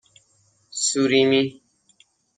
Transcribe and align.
سوریمی 0.85 1.43